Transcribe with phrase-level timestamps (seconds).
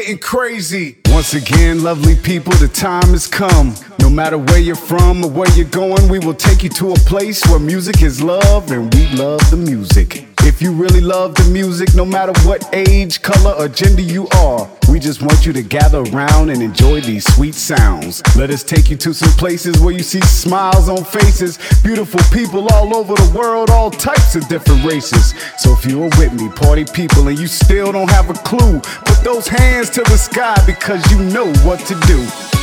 [0.00, 0.96] getting crazy.
[1.08, 3.74] Once again, lovely people, the time has come.
[4.00, 6.96] No matter where you're from or where you're going, we will take you to a
[7.00, 10.29] place where music is loved and we love the music.
[10.42, 14.68] If you really love the music, no matter what age, color, or gender you are,
[14.90, 18.22] we just want you to gather around and enjoy these sweet sounds.
[18.36, 22.66] Let us take you to some places where you see smiles on faces, beautiful people
[22.72, 25.34] all over the world, all types of different races.
[25.58, 29.22] So if you're with me, party people, and you still don't have a clue, put
[29.22, 32.59] those hands to the sky because you know what to do.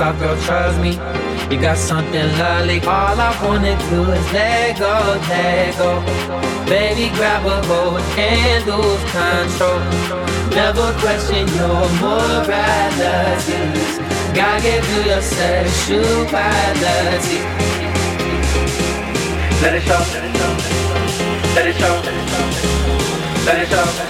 [0.00, 0.92] Down girl, trust me.
[1.54, 2.80] You got something lovely.
[2.80, 6.00] All I wanna do is let go, let go.
[6.64, 9.80] Baby, grab a hold and lose control.
[10.56, 13.60] Never question your morality.
[14.32, 16.30] God gave you your sexuality.
[19.60, 20.02] Let it show.
[21.54, 21.94] Let it show.
[23.44, 24.09] Let it show.